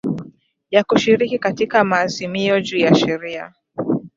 ya 0.71 0.83
kushiriki 0.83 1.39
katika 1.39 1.83
maazimio 1.83 2.61
juu 2.61 2.77
ya 2.77 2.95
sheria 2.95 3.53